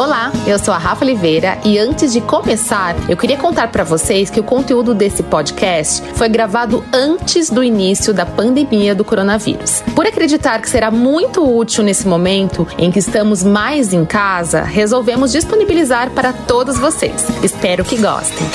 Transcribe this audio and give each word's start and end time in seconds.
Olá, 0.00 0.32
eu 0.46 0.58
sou 0.58 0.72
a 0.72 0.78
Rafa 0.78 1.04
Oliveira 1.04 1.58
e 1.62 1.78
antes 1.78 2.10
de 2.10 2.22
começar, 2.22 2.96
eu 3.06 3.18
queria 3.18 3.36
contar 3.36 3.68
para 3.68 3.84
vocês 3.84 4.30
que 4.30 4.40
o 4.40 4.42
conteúdo 4.42 4.94
desse 4.94 5.22
podcast 5.22 6.02
foi 6.14 6.26
gravado 6.26 6.82
antes 6.90 7.50
do 7.50 7.62
início 7.62 8.14
da 8.14 8.24
pandemia 8.24 8.94
do 8.94 9.04
coronavírus. 9.04 9.82
Por 9.94 10.06
acreditar 10.06 10.58
que 10.62 10.70
será 10.70 10.90
muito 10.90 11.44
útil 11.44 11.84
nesse 11.84 12.08
momento 12.08 12.66
em 12.78 12.90
que 12.90 12.98
estamos 12.98 13.42
mais 13.42 13.92
em 13.92 14.06
casa, 14.06 14.62
resolvemos 14.62 15.32
disponibilizar 15.32 16.08
para 16.12 16.32
todos 16.32 16.78
vocês. 16.78 17.26
Espero 17.42 17.84
que 17.84 17.98
gostem. 17.98 18.46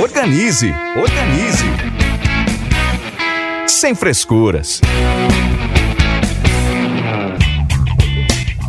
Organize, 0.00 0.74
organize. 0.96 1.64
Sem 3.66 3.94
frescuras. 3.94 4.80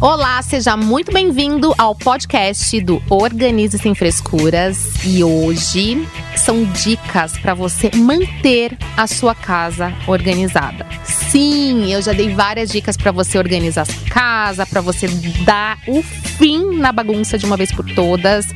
Olá, 0.02 0.41
seja 0.41 0.75
muito 0.75 1.09
bem-vindo 1.12 1.73
ao 1.77 1.95
podcast 1.95 2.81
do 2.81 3.02
Organize 3.09 3.77
Sem 3.77 3.95
Frescuras. 3.95 5.05
E 5.05 5.23
hoje 5.23 6.05
são 6.36 6.66
dicas 6.66 7.38
para 7.38 7.53
você 7.53 7.90
manter 7.95 8.77
a 8.98 9.08
sua 9.08 9.34
casa 9.34 9.94
organizada. 10.05 10.86
Sim, 11.05 11.91
eu 11.94 12.02
já 12.02 12.12
dei 12.12 12.34
várias 12.36 12.70
dicas 12.70 12.98
para 12.98 13.12
você 13.12 13.38
organizar 13.38 13.84
a 13.84 13.86
sua 13.86 14.09
casa, 14.09 14.66
para 14.66 14.81
você 14.81 15.08
dar 15.45 15.80
o 15.88 16.03
fim 16.03 16.75
na 16.75 16.91
bagunça 16.91 17.38
de 17.38 17.45
uma 17.45 17.55
vez 17.55 17.72
por 17.72 17.86
todas. 17.95 18.48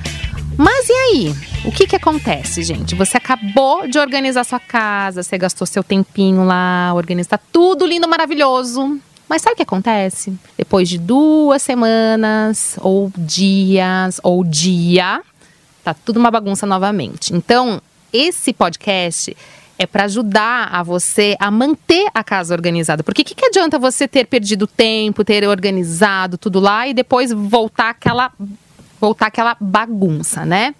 Mas 0.57 0.89
e 0.89 0.93
aí? 0.93 1.35
O 1.63 1.71
que 1.71 1.87
que 1.87 1.95
acontece, 1.95 2.63
gente? 2.63 2.95
Você 2.95 3.15
acabou 3.15 3.87
de 3.87 3.97
organizar 3.97 4.43
sua 4.43 4.59
casa, 4.59 5.23
você 5.23 5.37
gastou 5.37 5.65
seu 5.65 5.83
tempinho 5.83 6.43
lá, 6.43 6.91
organizar 6.93 7.39
tudo 7.51 7.85
lindo, 7.85 8.09
maravilhoso. 8.09 8.99
Mas 9.29 9.43
sabe 9.43 9.53
o 9.53 9.57
que 9.57 9.63
acontece? 9.63 10.33
Depois 10.57 10.89
de 10.89 10.97
duas 10.97 11.61
semanas, 11.61 12.77
ou 12.81 13.11
dias, 13.15 14.19
ou 14.23 14.43
dia, 14.43 15.21
tá 15.83 15.93
tudo 15.93 16.19
uma 16.19 16.31
bagunça 16.31 16.65
novamente. 16.65 17.31
Então, 17.35 17.79
esse 18.11 18.51
podcast 18.51 19.37
é 19.77 19.85
para 19.85 20.05
ajudar 20.05 20.69
a 20.73 20.81
você 20.81 21.37
a 21.39 21.51
manter 21.51 22.09
a 22.11 22.23
casa 22.23 22.55
organizada. 22.55 23.03
Porque 23.03 23.21
o 23.21 23.25
que, 23.25 23.35
que 23.35 23.45
adianta 23.45 23.77
você 23.77 24.07
ter 24.07 24.25
perdido 24.25 24.65
tempo, 24.65 25.23
ter 25.23 25.47
organizado 25.47 26.35
tudo 26.35 26.59
lá 26.59 26.87
e 26.87 26.93
depois 26.95 27.31
voltar 27.31 27.91
aquela, 27.91 28.31
voltar 28.99 29.27
aquela 29.27 29.55
bagunça, 29.61 30.43
né? 30.43 30.73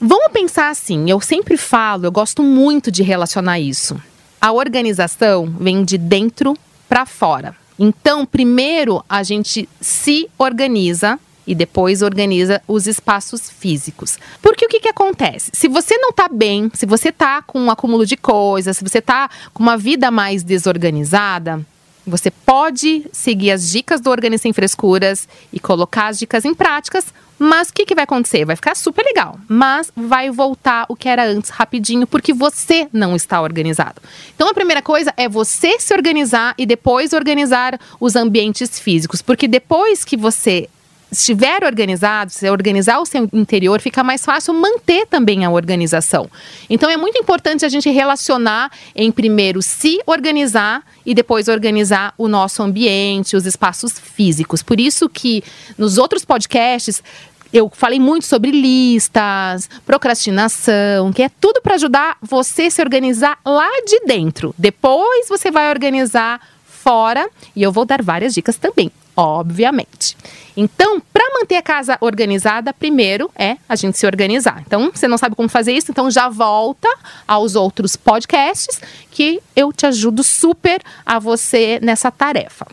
Vamos 0.00 0.32
pensar 0.32 0.70
assim, 0.70 1.10
eu 1.10 1.20
sempre 1.20 1.58
falo, 1.58 2.06
eu 2.06 2.12
gosto 2.12 2.42
muito 2.42 2.90
de 2.90 3.02
relacionar 3.02 3.60
isso. 3.60 4.00
A 4.40 4.50
organização 4.50 5.54
vem 5.60 5.84
de 5.84 5.98
dentro 5.98 6.56
para 6.88 7.04
fora. 7.04 7.59
Então, 7.82 8.26
primeiro 8.26 9.02
a 9.08 9.22
gente 9.22 9.66
se 9.80 10.28
organiza 10.36 11.18
e 11.46 11.54
depois 11.54 12.02
organiza 12.02 12.60
os 12.68 12.86
espaços 12.86 13.48
físicos. 13.48 14.18
Porque 14.42 14.66
o 14.66 14.68
que, 14.68 14.80
que 14.80 14.88
acontece? 14.88 15.50
Se 15.54 15.66
você 15.66 15.96
não 15.96 16.10
está 16.10 16.28
bem, 16.28 16.70
se 16.74 16.84
você 16.84 17.08
está 17.08 17.40
com 17.40 17.58
um 17.58 17.70
acúmulo 17.70 18.04
de 18.04 18.18
coisas, 18.18 18.76
se 18.76 18.84
você 18.84 18.98
está 18.98 19.30
com 19.54 19.62
uma 19.62 19.78
vida 19.78 20.10
mais 20.10 20.42
desorganizada, 20.42 21.64
você 22.06 22.30
pode 22.30 23.06
seguir 23.12 23.50
as 23.50 23.70
dicas 23.70 24.00
do 24.00 24.10
Organize 24.10 24.42
Sem 24.42 24.52
Frescuras 24.52 25.26
e 25.50 25.58
colocar 25.58 26.08
as 26.08 26.18
dicas 26.18 26.44
em 26.44 26.54
práticas, 26.54 27.06
mas 27.42 27.70
o 27.70 27.72
que, 27.72 27.86
que 27.86 27.94
vai 27.94 28.04
acontecer? 28.04 28.44
Vai 28.44 28.54
ficar 28.54 28.76
super 28.76 29.02
legal, 29.02 29.40
mas 29.48 29.90
vai 29.96 30.30
voltar 30.30 30.84
o 30.90 30.94
que 30.94 31.08
era 31.08 31.24
antes 31.24 31.48
rapidinho, 31.48 32.06
porque 32.06 32.34
você 32.34 32.86
não 32.92 33.16
está 33.16 33.40
organizado. 33.40 34.02
Então 34.34 34.46
a 34.46 34.52
primeira 34.52 34.82
coisa 34.82 35.10
é 35.16 35.26
você 35.26 35.80
se 35.80 35.94
organizar 35.94 36.54
e 36.58 36.66
depois 36.66 37.14
organizar 37.14 37.80
os 37.98 38.14
ambientes 38.14 38.78
físicos, 38.78 39.22
porque 39.22 39.48
depois 39.48 40.04
que 40.04 40.18
você 40.18 40.68
estiver 41.10 41.64
organizado, 41.64 42.30
se 42.30 42.48
organizar 42.48 43.00
o 43.00 43.06
seu 43.06 43.28
interior, 43.32 43.80
fica 43.80 44.04
mais 44.04 44.24
fácil 44.24 44.54
manter 44.54 45.06
também 45.06 45.44
a 45.44 45.50
organização. 45.50 46.30
Então 46.68 46.88
é 46.88 46.96
muito 46.96 47.18
importante 47.18 47.64
a 47.64 47.68
gente 47.68 47.90
relacionar 47.90 48.70
em 48.94 49.10
primeiro 49.10 49.60
se 49.60 49.98
organizar 50.06 50.84
e 51.04 51.14
depois 51.14 51.48
organizar 51.48 52.14
o 52.16 52.28
nosso 52.28 52.62
ambiente, 52.62 53.34
os 53.34 53.46
espaços 53.46 53.98
físicos. 53.98 54.62
Por 54.62 54.78
isso 54.78 55.08
que 55.08 55.42
nos 55.76 55.98
outros 55.98 56.24
podcasts 56.24 57.02
eu 57.52 57.70
falei 57.74 57.98
muito 57.98 58.26
sobre 58.26 58.50
listas, 58.50 59.68
procrastinação, 59.84 61.12
que 61.12 61.22
é 61.22 61.28
tudo 61.28 61.60
para 61.60 61.74
ajudar 61.74 62.16
você 62.22 62.64
a 62.64 62.70
se 62.70 62.80
organizar 62.80 63.38
lá 63.44 63.68
de 63.86 64.00
dentro. 64.06 64.54
Depois 64.56 65.28
você 65.28 65.50
vai 65.50 65.70
organizar 65.70 66.40
fora 66.64 67.28
e 67.54 67.62
eu 67.62 67.72
vou 67.72 67.84
dar 67.84 68.02
várias 68.02 68.34
dicas 68.34 68.56
também, 68.56 68.90
obviamente. 69.16 70.16
Então, 70.56 71.00
para 71.00 71.24
manter 71.38 71.56
a 71.56 71.62
casa 71.62 71.96
organizada, 72.00 72.72
primeiro 72.72 73.30
é 73.36 73.56
a 73.68 73.76
gente 73.76 73.98
se 73.98 74.06
organizar. 74.06 74.62
Então, 74.66 74.90
você 74.92 75.08
não 75.08 75.18
sabe 75.18 75.34
como 75.34 75.48
fazer 75.48 75.72
isso, 75.72 75.90
então 75.90 76.10
já 76.10 76.28
volta 76.28 76.88
aos 77.26 77.54
outros 77.54 77.96
podcasts 77.96 78.80
que 79.10 79.40
eu 79.54 79.72
te 79.72 79.86
ajudo 79.86 80.22
super 80.22 80.82
a 81.04 81.18
você 81.18 81.78
nessa 81.82 82.10
tarefa. 82.10 82.66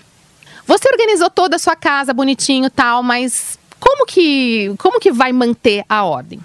Você 0.66 0.90
organizou 0.90 1.30
toda 1.30 1.56
a 1.56 1.60
sua 1.60 1.76
casa 1.76 2.14
bonitinho, 2.14 2.70
tal, 2.70 3.02
mas 3.02 3.58
como 3.80 4.06
que 4.06 4.74
como 4.78 5.00
que 5.00 5.12
vai 5.12 5.32
manter 5.32 5.84
a 5.88 6.04
ordem? 6.04 6.40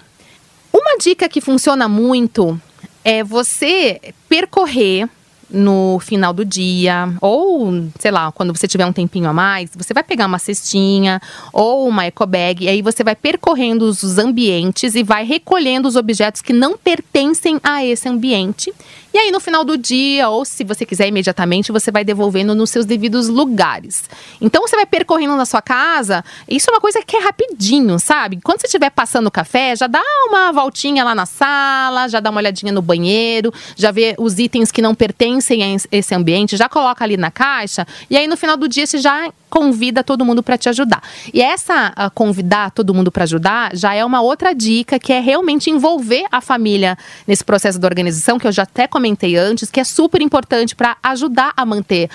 Uma 0.71 0.97
dica 0.97 1.29
que 1.29 1.41
funciona 1.41 1.87
muito 1.87 2.59
é 3.03 3.23
você 3.23 3.99
percorrer 4.27 5.07
no 5.53 5.99
final 5.99 6.33
do 6.33 6.43
dia, 6.43 7.13
ou 7.21 7.71
sei 7.99 8.09
lá, 8.09 8.31
quando 8.31 8.55
você 8.55 8.67
tiver 8.67 8.85
um 8.87 8.91
tempinho 8.91 9.29
a 9.29 9.33
mais, 9.33 9.69
você 9.75 9.93
vai 9.93 10.03
pegar 10.03 10.25
uma 10.25 10.39
cestinha 10.39 11.21
ou 11.53 11.87
uma 11.87 12.05
eco 12.05 12.25
bag, 12.25 12.65
e 12.65 12.67
aí 12.67 12.81
você 12.81 13.03
vai 13.03 13.15
percorrendo 13.15 13.85
os 13.85 14.17
ambientes 14.17 14.95
e 14.95 15.03
vai 15.03 15.23
recolhendo 15.23 15.87
os 15.87 15.95
objetos 15.95 16.41
que 16.41 16.51
não 16.51 16.75
pertencem 16.75 17.59
a 17.63 17.85
esse 17.85 18.09
ambiente. 18.09 18.73
E 19.13 19.17
aí 19.17 19.31
no 19.31 19.39
final 19.39 19.63
do 19.63 19.77
dia, 19.77 20.27
ou 20.27 20.43
se 20.43 20.63
você 20.63 20.85
quiser 20.85 21.07
imediatamente, 21.07 21.71
você 21.71 21.91
vai 21.91 22.03
devolvendo 22.03 22.55
nos 22.55 22.71
seus 22.71 22.83
devidos 22.85 23.27
lugares. 23.27 24.03
Então 24.41 24.61
você 24.67 24.75
vai 24.75 24.87
percorrendo 24.87 25.35
na 25.35 25.45
sua 25.45 25.61
casa, 25.61 26.25
isso 26.49 26.69
é 26.69 26.73
uma 26.73 26.81
coisa 26.81 26.99
que 27.05 27.15
é 27.15 27.19
rapidinho, 27.19 27.99
sabe? 27.99 28.39
Quando 28.43 28.61
você 28.61 28.67
estiver 28.67 28.89
passando 28.89 29.27
o 29.27 29.31
café, 29.31 29.75
já 29.75 29.85
dá 29.85 30.01
uma 30.27 30.51
voltinha 30.51 31.03
lá 31.03 31.13
na 31.13 31.27
sala, 31.27 32.07
já 32.07 32.19
dá 32.19 32.31
uma 32.31 32.39
olhadinha 32.39 32.71
no 32.71 32.81
banheiro, 32.81 33.53
já 33.75 33.91
vê 33.91 34.15
os 34.17 34.39
itens 34.39 34.71
que 34.71 34.81
não 34.81 34.95
pertencem 34.95 35.63
a 35.63 35.77
esse 35.91 36.15
ambiente, 36.15 36.57
já 36.57 36.67
coloca 36.67 37.03
ali 37.03 37.15
na 37.15 37.29
caixa 37.29 37.85
e 38.09 38.17
aí 38.17 38.27
no 38.27 38.35
final 38.35 38.57
do 38.57 38.67
dia 38.67 38.87
você 38.87 38.97
já 38.97 39.31
convida 39.47 40.03
todo 40.03 40.25
mundo 40.25 40.41
para 40.41 40.57
te 40.57 40.67
ajudar. 40.69 41.03
E 41.31 41.39
essa 41.39 41.93
uh, 41.95 42.09
convidar 42.15 42.71
todo 42.71 42.91
mundo 42.91 43.11
para 43.11 43.23
ajudar 43.23 43.75
já 43.75 43.93
é 43.93 44.03
uma 44.03 44.19
outra 44.19 44.51
dica 44.55 44.97
que 44.97 45.13
é 45.13 45.19
realmente 45.19 45.69
envolver 45.69 46.25
a 46.31 46.41
família 46.41 46.97
nesse 47.27 47.43
processo 47.43 47.77
da 47.77 47.87
organização 47.87 48.39
que 48.39 48.47
eu 48.47 48.51
já 48.51 48.63
até 48.63 48.87
comentei 48.87 49.02
antes, 49.37 49.69
que 49.69 49.79
é 49.79 49.83
super 49.83 50.21
importante 50.21 50.75
para 50.75 50.97
ajudar 51.03 51.53
a 51.55 51.65
manter 51.65 52.09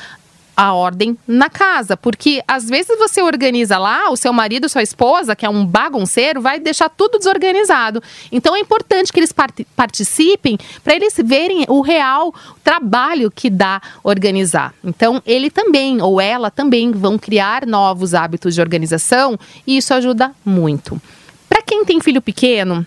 a 0.59 0.73
ordem 0.73 1.17
na 1.25 1.49
casa, 1.49 1.97
porque 1.97 2.43
às 2.49 2.69
vezes 2.69 2.99
você 2.99 3.23
organiza 3.23 3.79
lá, 3.79 4.11
o 4.11 4.17
seu 4.17 4.33
marido, 4.33 4.69
sua 4.69 4.83
esposa, 4.83 5.37
que 5.37 5.47
é 5.47 5.49
um 5.49 5.65
bagunceiro, 5.65 6.41
vai 6.41 6.59
deixar 6.59 6.89
tudo 6.89 7.17
desorganizado. 7.17 8.03
Então 8.33 8.57
é 8.57 8.59
importante 8.59 9.13
que 9.13 9.21
eles 9.21 9.31
part 9.31 9.65
participem 9.77 10.59
para 10.83 10.97
eles 10.97 11.15
verem 11.25 11.65
o 11.69 11.81
real 11.81 12.35
trabalho 12.65 13.31
que 13.31 13.49
dá 13.49 13.81
organizar. 14.03 14.75
Então 14.83 15.23
ele 15.25 15.49
também 15.49 16.03
ou 16.03 16.21
ela 16.21 16.51
também 16.51 16.91
vão 16.91 17.17
criar 17.17 17.65
novos 17.65 18.13
hábitos 18.13 18.53
de 18.53 18.61
organização 18.61 19.39
e 19.65 19.77
isso 19.77 19.95
ajuda 19.95 20.33
muito. 20.45 21.01
Para 21.49 21.63
quem 21.63 21.85
tem 21.85 22.01
filho 22.01 22.21
pequeno, 22.21 22.85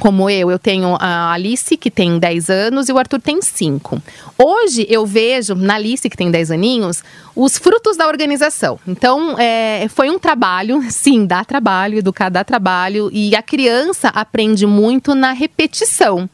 como 0.00 0.30
eu, 0.30 0.50
eu 0.50 0.58
tenho 0.58 0.96
a 1.00 1.32
Alice, 1.32 1.76
que 1.76 1.90
tem 1.90 2.18
10 2.18 2.50
anos, 2.50 2.88
e 2.88 2.92
o 2.92 2.98
Arthur 2.98 3.20
tem 3.20 3.42
5. 3.42 4.00
Hoje 4.38 4.86
eu 4.88 5.04
vejo 5.04 5.54
na 5.54 5.74
Alice, 5.74 6.08
que 6.08 6.16
tem 6.16 6.30
10 6.30 6.52
aninhos, 6.52 7.02
os 7.34 7.58
frutos 7.58 7.96
da 7.96 8.06
organização. 8.06 8.78
Então, 8.86 9.36
é, 9.38 9.86
foi 9.88 10.08
um 10.08 10.18
trabalho, 10.18 10.82
sim, 10.90 11.26
dá 11.26 11.44
trabalho, 11.44 11.98
educar 11.98 12.28
dá 12.28 12.44
trabalho, 12.44 13.10
e 13.12 13.34
a 13.34 13.42
criança 13.42 14.08
aprende 14.08 14.66
muito 14.66 15.14
na 15.14 15.32
repetição. 15.32 16.30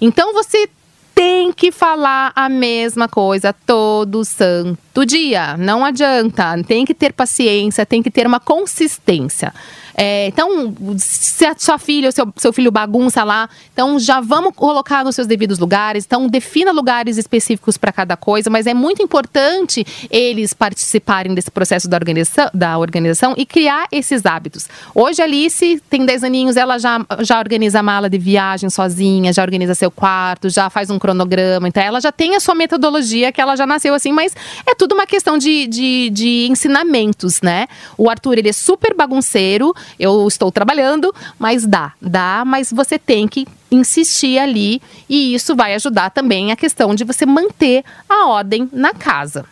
Então, 0.00 0.34
você 0.34 0.68
tem 1.16 1.50
que 1.50 1.72
falar 1.72 2.30
a 2.36 2.46
mesma 2.46 3.08
coisa 3.08 3.50
todo 3.64 4.22
santo 4.22 5.06
dia. 5.06 5.56
Não 5.56 5.82
adianta. 5.82 6.62
Tem 6.68 6.84
que 6.84 6.92
ter 6.92 7.14
paciência, 7.14 7.86
tem 7.86 8.02
que 8.02 8.10
ter 8.10 8.26
uma 8.26 8.38
consistência. 8.38 9.54
É, 9.96 10.26
então, 10.26 10.74
se 10.98 11.46
a 11.46 11.54
sua 11.56 11.78
filha 11.78 12.08
ou 12.08 12.12
seu, 12.12 12.30
seu 12.36 12.52
filho 12.52 12.70
bagunça 12.70 13.24
lá, 13.24 13.48
então 13.72 13.98
já 13.98 14.20
vamos 14.20 14.54
colocar 14.54 15.02
nos 15.02 15.14
seus 15.14 15.26
devidos 15.26 15.58
lugares. 15.58 16.04
Então, 16.04 16.28
defina 16.28 16.70
lugares 16.70 17.16
específicos 17.16 17.78
para 17.78 17.90
cada 17.90 18.14
coisa, 18.14 18.50
mas 18.50 18.66
é 18.66 18.74
muito 18.74 19.02
importante 19.02 19.86
eles 20.10 20.52
participarem 20.52 21.34
desse 21.34 21.50
processo 21.50 21.88
da 21.88 21.96
organização, 21.96 22.50
da 22.52 22.76
organização 22.76 23.32
e 23.38 23.46
criar 23.46 23.86
esses 23.90 24.26
hábitos. 24.26 24.68
Hoje, 24.94 25.22
a 25.22 25.24
Alice 25.24 25.82
tem 25.88 26.04
10 26.04 26.24
aninhos, 26.24 26.56
ela 26.56 26.78
já, 26.78 27.00
já 27.20 27.38
organiza 27.38 27.80
a 27.80 27.82
mala 27.82 28.10
de 28.10 28.18
viagem 28.18 28.68
sozinha, 28.68 29.32
já 29.32 29.42
organiza 29.42 29.74
seu 29.74 29.90
quarto, 29.90 30.50
já 30.50 30.68
faz 30.68 30.90
um 30.90 30.98
cronograma. 30.98 31.68
Então, 31.68 31.82
ela 31.82 32.00
já 32.00 32.12
tem 32.12 32.36
a 32.36 32.40
sua 32.40 32.54
metodologia, 32.54 33.32
que 33.32 33.40
ela 33.40 33.56
já 33.56 33.66
nasceu 33.66 33.94
assim, 33.94 34.12
mas 34.12 34.34
é 34.66 34.74
tudo 34.74 34.94
uma 34.94 35.06
questão 35.06 35.38
de, 35.38 35.66
de, 35.66 36.10
de 36.10 36.48
ensinamentos, 36.50 37.40
né? 37.40 37.66
O 37.96 38.10
Arthur, 38.10 38.36
ele 38.38 38.50
é 38.50 38.52
super 38.52 38.94
bagunceiro, 38.94 39.74
eu 39.98 40.26
estou 40.26 40.50
trabalhando, 40.52 41.14
mas 41.38 41.66
dá, 41.66 41.92
dá, 42.00 42.44
mas 42.46 42.72
você 42.72 42.98
tem 42.98 43.26
que 43.26 43.46
insistir 43.70 44.38
ali 44.38 44.80
e 45.08 45.34
isso 45.34 45.54
vai 45.54 45.74
ajudar 45.74 46.10
também 46.10 46.52
a 46.52 46.56
questão 46.56 46.94
de 46.94 47.04
você 47.04 47.26
manter 47.26 47.84
a 48.08 48.26
ordem 48.26 48.68
na 48.72 48.92
casa. 48.92 49.44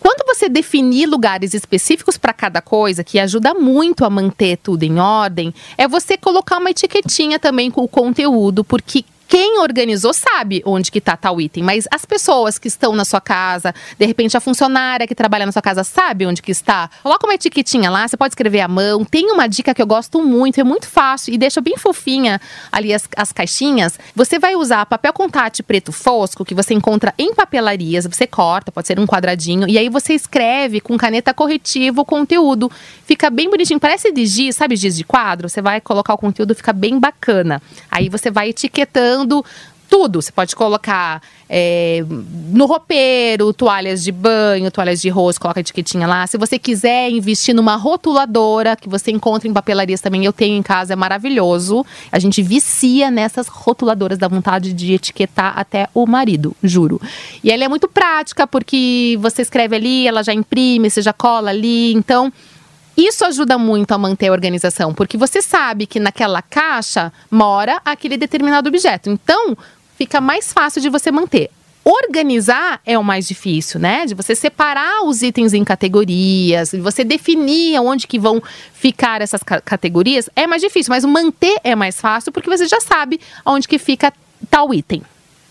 Quando 0.00 0.26
você 0.26 0.48
definir 0.48 1.06
lugares 1.06 1.52
específicos 1.52 2.16
para 2.16 2.32
cada 2.32 2.62
coisa, 2.62 3.04
que 3.04 3.18
ajuda 3.18 3.52
muito 3.52 4.02
a 4.02 4.10
manter 4.10 4.56
tudo 4.56 4.82
em 4.82 4.98
ordem, 4.98 5.52
é 5.76 5.86
você 5.86 6.16
colocar 6.16 6.56
uma 6.56 6.70
etiquetinha 6.70 7.38
também 7.38 7.70
com 7.70 7.82
o 7.82 7.88
conteúdo, 7.88 8.64
porque 8.64 9.04
quem 9.30 9.60
organizou 9.60 10.12
sabe 10.12 10.60
onde 10.66 10.90
que 10.90 10.98
está 10.98 11.16
tal 11.16 11.40
item, 11.40 11.62
mas 11.62 11.84
as 11.92 12.04
pessoas 12.04 12.58
que 12.58 12.66
estão 12.66 12.96
na 12.96 13.04
sua 13.04 13.20
casa, 13.20 13.72
de 13.96 14.04
repente 14.04 14.36
a 14.36 14.40
funcionária 14.40 15.06
que 15.06 15.14
trabalha 15.14 15.46
na 15.46 15.52
sua 15.52 15.62
casa 15.62 15.84
sabe 15.84 16.26
onde 16.26 16.42
que 16.42 16.50
está. 16.50 16.90
Coloca 17.00 17.28
uma 17.28 17.34
etiquetinha 17.34 17.88
lá, 17.90 18.08
você 18.08 18.16
pode 18.16 18.32
escrever 18.32 18.60
à 18.60 18.66
mão. 18.66 19.04
Tem 19.04 19.30
uma 19.30 19.46
dica 19.46 19.72
que 19.72 19.80
eu 19.80 19.86
gosto 19.86 20.20
muito, 20.20 20.60
é 20.60 20.64
muito 20.64 20.88
fácil 20.88 21.32
e 21.32 21.38
deixa 21.38 21.60
bem 21.60 21.76
fofinha 21.76 22.40
ali 22.72 22.92
as, 22.92 23.08
as 23.16 23.30
caixinhas. 23.30 24.00
Você 24.16 24.36
vai 24.36 24.56
usar 24.56 24.84
papel 24.86 25.12
contact 25.12 25.62
preto 25.62 25.92
fosco 25.92 26.44
que 26.44 26.52
você 26.52 26.74
encontra 26.74 27.14
em 27.16 27.32
papelarias, 27.32 28.06
você 28.06 28.26
corta, 28.26 28.72
pode 28.72 28.88
ser 28.88 28.98
um 28.98 29.06
quadradinho 29.06 29.68
e 29.68 29.78
aí 29.78 29.88
você 29.88 30.12
escreve 30.12 30.80
com 30.80 30.98
caneta 30.98 31.32
corretiva 31.32 32.00
o 32.00 32.04
conteúdo. 32.04 32.68
Fica 33.06 33.30
bem 33.30 33.48
bonitinho, 33.48 33.78
parece 33.78 34.10
de 34.10 34.26
giz, 34.26 34.56
sabe 34.56 34.74
giz 34.74 34.96
de 34.96 35.04
quadro? 35.04 35.48
Você 35.48 35.62
vai 35.62 35.80
colocar 35.80 36.14
o 36.14 36.18
conteúdo, 36.18 36.52
fica 36.52 36.72
bem 36.72 36.98
bacana. 36.98 37.62
Aí 37.88 38.08
você 38.08 38.28
vai 38.28 38.48
etiquetando 38.48 39.19
tudo. 39.90 40.22
Você 40.22 40.30
pode 40.30 40.54
colocar 40.54 41.20
é, 41.48 42.04
no 42.52 42.64
roupeiro, 42.64 43.52
toalhas 43.52 44.04
de 44.04 44.12
banho, 44.12 44.70
toalhas 44.70 45.02
de 45.02 45.08
rosto, 45.08 45.40
coloca 45.40 45.58
a 45.58 45.62
etiquetinha 45.62 46.06
lá. 46.06 46.26
Se 46.28 46.38
você 46.38 46.58
quiser 46.58 47.10
investir 47.10 47.54
numa 47.54 47.74
rotuladora, 47.74 48.76
que 48.76 48.88
você 48.88 49.10
encontra 49.10 49.48
em 49.48 49.52
papelarias 49.52 50.00
também, 50.00 50.24
eu 50.24 50.32
tenho 50.32 50.56
em 50.56 50.62
casa, 50.62 50.92
é 50.92 50.96
maravilhoso. 50.96 51.84
A 52.12 52.20
gente 52.20 52.40
vicia 52.40 53.10
nessas 53.10 53.48
rotuladoras, 53.48 54.16
dá 54.16 54.28
vontade 54.28 54.72
de 54.72 54.92
etiquetar 54.94 55.58
até 55.58 55.88
o 55.92 56.06
marido, 56.06 56.56
juro. 56.62 57.00
E 57.42 57.50
ela 57.50 57.64
é 57.64 57.68
muito 57.68 57.88
prática, 57.88 58.46
porque 58.46 59.18
você 59.20 59.42
escreve 59.42 59.74
ali, 59.74 60.06
ela 60.06 60.22
já 60.22 60.32
imprime, 60.32 60.88
você 60.88 61.02
já 61.02 61.12
cola 61.12 61.50
ali. 61.50 61.92
Então, 61.94 62.32
isso 62.96 63.24
ajuda 63.24 63.56
muito 63.56 63.92
a 63.92 63.98
manter 63.98 64.28
a 64.28 64.32
organização, 64.32 64.92
porque 64.92 65.16
você 65.16 65.40
sabe 65.40 65.86
que 65.86 66.00
naquela 66.00 66.42
caixa 66.42 67.12
mora 67.30 67.80
aquele 67.84 68.16
determinado 68.16 68.68
objeto. 68.68 69.10
Então, 69.10 69.56
fica 69.96 70.20
mais 70.20 70.52
fácil 70.52 70.80
de 70.80 70.88
você 70.88 71.10
manter. 71.10 71.50
Organizar 71.82 72.80
é 72.84 72.98
o 72.98 73.02
mais 73.02 73.26
difícil, 73.26 73.80
né? 73.80 74.04
De 74.04 74.14
você 74.14 74.34
separar 74.34 75.02
os 75.04 75.22
itens 75.22 75.54
em 75.54 75.64
categorias, 75.64 76.72
você 76.72 77.02
definir 77.02 77.80
onde 77.80 78.06
que 78.06 78.18
vão 78.18 78.42
ficar 78.74 79.22
essas 79.22 79.42
categorias 79.42 80.28
é 80.36 80.46
mais 80.46 80.60
difícil, 80.60 80.90
mas 80.90 81.04
manter 81.04 81.58
é 81.64 81.74
mais 81.74 81.98
fácil 81.98 82.32
porque 82.32 82.50
você 82.50 82.66
já 82.66 82.80
sabe 82.80 83.18
onde 83.46 83.66
que 83.66 83.78
fica 83.78 84.12
tal 84.50 84.74
item. 84.74 85.02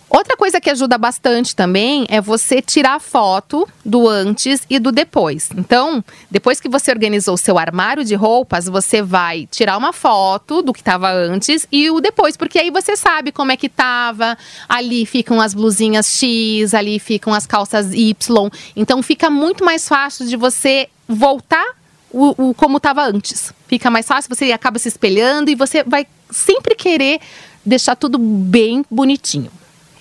Outra 0.10 0.36
coisa 0.36 0.60
que 0.60 0.72
ajuda 0.72 0.98
bastante 0.98 1.56
também 1.56 2.08
é 2.10 2.20
você 2.20 2.64
tirar 2.64 3.00
foto 3.00 3.70
do 3.86 4.08
antes 4.08 4.62
e 4.68 4.80
do 4.80 4.92
depois. 4.92 5.50
Então, 5.56 6.04
depois 6.32 6.60
que 6.60 6.68
você 6.68 6.92
organizou 6.92 7.36
o 7.36 7.38
seu 7.38 7.60
armário 7.60 8.04
de 8.04 8.16
roupas, 8.16 8.66
você 8.66 9.04
vai 9.04 9.48
tirar 9.52 9.78
uma 9.78 9.94
foto 9.94 10.64
do 10.64 10.74
que 10.74 10.82
estava 10.82 11.12
antes 11.12 11.68
e 11.72 11.92
o 11.92 12.02
depois, 12.02 12.36
porque 12.36 12.58
aí 12.58 12.72
você 12.72 12.98
sabe 12.98 13.32
como 13.32 13.52
é 13.52 13.58
que 13.58 13.68
estava. 13.68 14.36
Ali 14.68 15.06
ficam 15.06 15.40
as 15.40 15.54
blusinhas 15.54 16.08
X, 16.08 16.74
ali 16.74 16.98
ficam 16.98 17.32
as 17.32 17.46
calças 17.46 17.94
Y. 17.94 18.50
Então, 18.76 19.04
fica 19.04 19.30
muito 19.30 19.64
mais 19.64 19.88
fácil 19.88 20.26
de 20.26 20.36
você 20.36 20.90
voltar 21.08 21.76
o, 22.12 22.50
o 22.50 22.54
como 22.56 22.78
estava 22.78 23.04
antes. 23.04 23.54
Fica 23.68 23.92
mais 23.92 24.08
fácil, 24.08 24.34
você 24.34 24.52
acaba 24.52 24.80
se 24.80 24.88
espelhando 24.88 25.52
e 25.52 25.56
você 25.56 25.84
vai 25.84 26.08
sempre 26.32 26.74
querer 26.74 27.20
deixar 27.64 27.96
tudo 27.96 28.18
bem 28.18 28.84
bonitinho. 28.90 29.52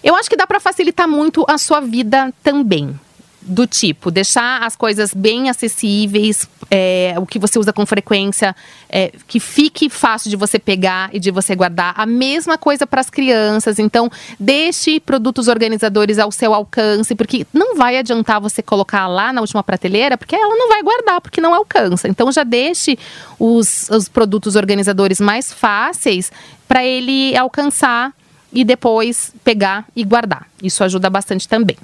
Eu 0.08 0.16
acho 0.16 0.30
que 0.30 0.36
dá 0.36 0.46
para 0.46 0.58
facilitar 0.58 1.06
muito 1.06 1.44
a 1.46 1.58
sua 1.58 1.80
vida 1.80 2.32
também. 2.42 2.98
Do 3.42 3.66
tipo, 3.66 4.10
deixar 4.10 4.62
as 4.62 4.74
coisas 4.74 5.12
bem 5.12 5.50
acessíveis, 5.50 6.48
é, 6.70 7.14
o 7.18 7.26
que 7.26 7.38
você 7.38 7.58
usa 7.58 7.74
com 7.74 7.84
frequência, 7.84 8.56
é, 8.88 9.12
que 9.26 9.38
fique 9.38 9.90
fácil 9.90 10.30
de 10.30 10.36
você 10.36 10.58
pegar 10.58 11.10
e 11.12 11.20
de 11.20 11.30
você 11.30 11.54
guardar. 11.54 11.92
A 11.94 12.06
mesma 12.06 12.56
coisa 12.56 12.86
para 12.86 13.02
as 13.02 13.10
crianças. 13.10 13.78
Então, 13.78 14.10
deixe 14.40 14.98
produtos 14.98 15.46
organizadores 15.46 16.18
ao 16.18 16.32
seu 16.32 16.54
alcance, 16.54 17.14
porque 17.14 17.46
não 17.52 17.76
vai 17.76 17.98
adiantar 17.98 18.40
você 18.40 18.62
colocar 18.62 19.06
lá 19.08 19.30
na 19.30 19.42
última 19.42 19.62
prateleira, 19.62 20.16
porque 20.16 20.34
ela 20.34 20.56
não 20.56 20.70
vai 20.70 20.82
guardar, 20.82 21.20
porque 21.20 21.40
não 21.40 21.52
alcança. 21.52 22.08
Então, 22.08 22.32
já 22.32 22.44
deixe 22.44 22.98
os, 23.38 23.90
os 23.90 24.08
produtos 24.08 24.56
organizadores 24.56 25.20
mais 25.20 25.52
fáceis 25.52 26.32
para 26.66 26.82
ele 26.82 27.36
alcançar 27.36 28.14
e 28.52 28.64
depois 28.64 29.32
pegar 29.44 29.86
e 29.94 30.04
guardar. 30.04 30.46
Isso 30.62 30.82
ajuda 30.82 31.08
bastante 31.10 31.48
também. 31.48 31.76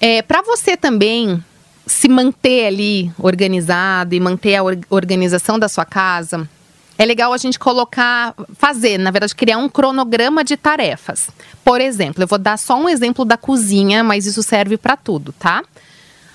É, 0.00 0.22
Para 0.22 0.42
você 0.42 0.76
também 0.76 1.42
se 1.86 2.08
manter 2.08 2.66
ali 2.66 3.12
organizado 3.18 4.14
e 4.14 4.20
manter 4.20 4.56
a 4.56 4.62
organização 4.88 5.58
da 5.58 5.68
sua 5.68 5.84
casa, 5.84 6.48
é 6.98 7.04
legal 7.04 7.32
a 7.32 7.36
gente 7.36 7.58
colocar, 7.58 8.34
fazer, 8.54 8.98
na 8.98 9.10
verdade, 9.10 9.34
criar 9.34 9.58
um 9.58 9.68
cronograma 9.68 10.44
de 10.44 10.56
tarefas. 10.56 11.30
Por 11.64 11.80
exemplo, 11.80 12.22
eu 12.22 12.26
vou 12.26 12.38
dar 12.38 12.58
só 12.58 12.76
um 12.76 12.88
exemplo 12.88 13.24
da 13.24 13.36
cozinha, 13.36 14.04
mas 14.04 14.26
isso 14.26 14.42
serve 14.42 14.76
para 14.76 14.96
tudo, 14.96 15.32
tá? 15.32 15.62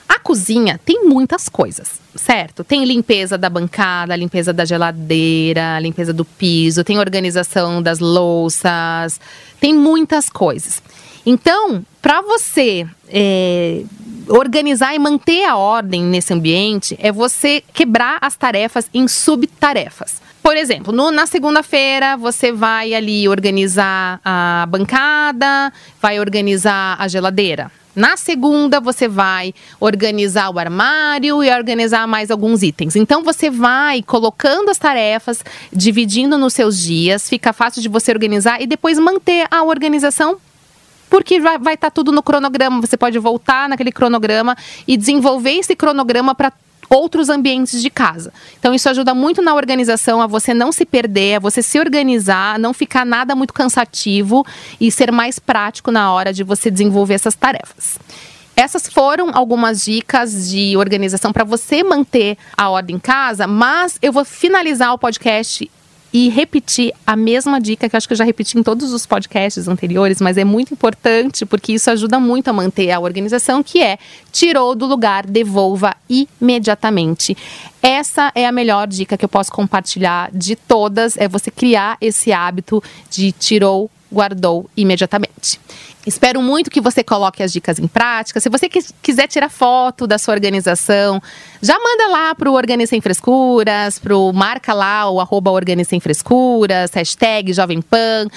A 0.07 0.19
cozinha 0.19 0.80
tem 0.83 1.06
muitas 1.06 1.50
coisas, 1.50 2.00
certo? 2.15 2.63
Tem 2.63 2.86
limpeza 2.86 3.38
da 3.38 3.50
bancada, 3.50 4.15
limpeza 4.15 4.54
da 4.54 4.65
geladeira, 4.65 5.80
limpeza 5.80 6.13
do 6.13 6.24
piso, 6.24 6.83
tem 6.83 7.00
organização 7.00 7.81
das 7.81 8.00
louças, 8.00 9.19
tem 9.59 9.74
muitas 9.74 10.30
coisas. 10.30 10.81
Então, 11.25 11.86
para 12.01 12.21
você 12.21 12.88
é, 13.09 13.83
organizar 14.29 14.94
e 14.95 15.00
manter 15.00 15.45
a 15.45 15.56
ordem 15.56 16.03
nesse 16.03 16.33
ambiente, 16.33 16.97
é 17.01 17.12
você 17.12 17.63
quebrar 17.74 18.18
as 18.21 18.35
tarefas 18.35 18.89
em 18.94 19.07
subtarefas. 19.07 20.21
Por 20.41 20.56
exemplo, 20.56 20.94
no, 20.94 21.12
na 21.12 21.25
segunda-feira 21.25 22.15
você 22.15 22.51
vai 22.51 22.94
ali 22.94 23.27
organizar 23.27 24.21
a 24.24 24.65
bancada, 24.69 25.74
vai 26.01 26.19
organizar 26.19 26.95
a 27.00 27.07
geladeira. 27.07 27.69
Na 27.97 28.15
segunda, 28.15 28.79
você 28.79 29.07
vai 29.07 29.56
organizar 29.79 30.51
o 30.51 30.59
armário 30.59 31.44
e 31.44 31.50
organizar 31.50 32.06
mais 32.06 32.30
alguns 32.30 32.62
itens. 32.62 32.95
Então, 32.95 33.23
você 33.23 33.50
vai 33.50 34.03
colocando 34.03 34.69
as 34.69 34.77
tarefas, 34.77 35.44
dividindo 35.73 36.37
nos 36.37 36.54
seus 36.54 36.78
dias, 36.78 37.28
fica 37.28 37.52
fácil 37.52 37.81
de 37.81 37.90
você 37.90 38.11
organizar 38.11 38.61
e 38.61 38.68
depois 38.68 38.99
manter 38.99 39.47
a 39.49 39.63
organização 39.63 40.37
porque 41.09 41.40
vai 41.40 41.56
estar 41.56 41.78
tá 41.78 41.92
tudo 41.92 42.11
no 42.11 42.21
cronograma. 42.21 42.81
Você 42.81 42.97
pode 42.97 43.18
voltar 43.19 43.69
naquele 43.69 43.92
cronograma 43.92 44.56
e 44.87 44.97
desenvolver 44.97 45.52
esse 45.52 45.76
cronograma 45.76 46.35
para 46.35 46.52
outros 46.90 47.30
ambientes 47.30 47.81
de 47.81 47.90
casa. 47.90 48.31
Então 48.59 48.73
isso 48.73 48.90
ajuda 48.90 49.14
muito 49.14 49.42
na 49.42 49.54
organização, 49.54 50.21
a 50.21 50.28
você 50.28 50.54
não 50.54 50.71
se 50.71 50.85
perder, 50.85 51.35
a 51.35 51.40
você 51.40 51.61
se 51.61 51.80
organizar, 51.80 52.57
não 52.59 52.73
ficar 52.73 53.06
nada 53.06 53.35
muito 53.35 53.54
cansativo 53.54 54.45
e 54.80 54.92
ser 54.92 55.11
mais 55.11 55.40
prático 55.40 55.92
na 55.92 56.11
hora 56.14 56.31
de 56.31 56.44
você 56.44 56.71
desenvolver 56.71 57.16
essas 57.16 57.35
tarefas. 57.35 57.99
Essas 58.56 58.87
foram 58.87 59.31
algumas 59.35 59.85
dicas 59.85 60.49
de 60.49 60.76
organização 60.78 61.31
para 61.31 61.44
você 61.44 61.83
manter 61.83 62.37
a 62.57 62.69
ordem 62.69 62.95
em 62.95 62.99
casa, 62.99 63.45
mas 63.45 63.99
eu 64.02 64.11
vou 64.11 64.26
finalizar 64.26 64.94
o 64.94 64.97
podcast 64.97 65.69
e 66.14 66.30
repetir 66.30 66.94
a 67.06 67.16
mesma 67.16 67.59
dica 67.59 67.90
que 67.90 67.95
acho 67.95 68.07
que 68.07 68.14
eu 68.14 68.18
já 68.18 68.23
repeti 68.23 68.57
em 68.57 68.64
todos 68.64 68.94
os 68.94 69.06
podcasts 69.06 69.68
anteriores, 69.68 70.21
mas 70.21 70.37
é 70.37 70.44
muito 70.44 70.73
importante 70.73 71.45
porque 71.45 71.73
isso 71.73 71.90
ajuda 71.92 72.19
muito 72.19 72.47
a 72.47 72.54
manter 72.54 72.92
a 72.92 72.99
organização, 72.99 73.61
que 73.61 73.81
é 73.81 73.97
tirou 74.31 74.73
do 74.76 74.85
lugar, 74.85 75.26
devolva 75.26 75.95
imediatamente. 76.09 77.35
Essa 77.81 78.31
é 78.33 78.45
a 78.45 78.52
melhor 78.52 78.87
dica 78.87 79.18
que 79.18 79.26
eu 79.26 79.30
posso 79.30 79.52
compartilhar 79.52 80.30
de 80.33 80.56
todas, 80.56 81.18
é 81.18 81.28
você 81.28 81.52
criar 81.52 81.97
esse 82.02 82.31
hábito 82.31 82.81
de 83.09 83.31
tirou, 83.31 83.90
guardou 84.11 84.69
imediatamente. 84.76 85.59
Espero 86.06 86.42
muito 86.42 86.69
que 86.69 86.80
você 86.80 87.04
coloque 87.04 87.44
as 87.44 87.52
dicas 87.52 87.80
em 87.80 87.87
prática. 87.87 88.40
Se 88.40 88.47
você 88.47 88.69
quiser 88.69 89.28
tirar 89.28 89.49
foto 89.49 90.07
da 90.07 90.18
sua 90.18 90.33
organização, 90.33 91.21
já 91.61 91.78
manda 91.78 92.07
lá 92.07 92.33
para 92.33 92.49
o 92.49 92.54
Organiza 92.54 92.92
Sem 92.92 93.02
Frescuras, 93.02 93.99
pro 93.99 94.31
marca 94.31 94.73
lá 94.73 95.09
o 95.09 95.19
arroba 95.19 95.52
Sem 95.85 95.99
Frescuras, 95.99 96.92
hashtag 96.94 97.52
Jovem 97.52 97.81
Pan. 97.81 98.28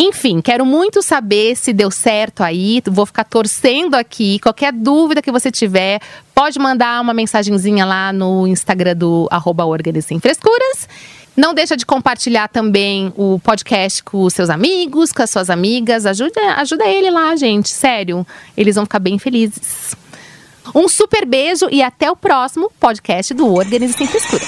Enfim, 0.00 0.40
quero 0.40 0.64
muito 0.64 1.02
saber 1.02 1.56
se 1.56 1.72
deu 1.72 1.90
certo 1.90 2.42
aí. 2.42 2.82
Vou 2.86 3.06
ficar 3.06 3.24
torcendo 3.24 3.94
aqui. 3.94 4.38
Qualquer 4.38 4.72
dúvida 4.72 5.22
que 5.22 5.32
você 5.32 5.50
tiver, 5.50 6.00
pode 6.34 6.58
mandar 6.58 7.00
uma 7.00 7.14
mensagenzinha 7.14 7.84
lá 7.84 8.12
no 8.12 8.46
Instagram 8.46 8.94
do 8.94 9.26
arroba 9.30 9.64
Sem 10.02 10.20
Frescuras. 10.20 10.86
Não 11.38 11.54
deixa 11.54 11.76
de 11.76 11.86
compartilhar 11.86 12.48
também 12.48 13.12
o 13.16 13.38
podcast 13.38 14.02
com 14.02 14.24
os 14.24 14.34
seus 14.34 14.50
amigos, 14.50 15.12
com 15.12 15.22
as 15.22 15.30
suas 15.30 15.48
amigas. 15.48 16.04
Ajuda, 16.04 16.54
ajuda 16.56 16.84
ele 16.88 17.12
lá, 17.12 17.36
gente. 17.36 17.68
Sério. 17.68 18.26
Eles 18.56 18.74
vão 18.74 18.84
ficar 18.84 18.98
bem 18.98 19.20
felizes. 19.20 19.94
Um 20.74 20.88
super 20.88 21.24
beijo 21.24 21.68
e 21.70 21.80
até 21.80 22.10
o 22.10 22.16
próximo 22.16 22.72
podcast 22.80 23.32
do 23.34 23.54
Organize 23.54 23.92
Sem 23.92 24.08
Frescura. 24.08 24.42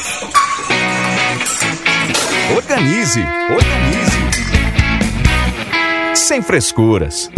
Organize, 2.56 3.20
organize. 3.52 4.20
Sem 6.16 6.42
frescuras. 6.42 7.30